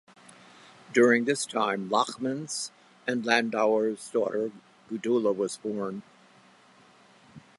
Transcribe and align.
During 0.93 1.25
this 1.25 1.45
time 1.45 1.87
Lachmann's 1.87 2.71
and 3.05 3.23
Landauer's 3.23 4.09
daughter 4.09 4.51
Gudula 4.89 5.35
was 5.35 5.57
born. 5.57 6.01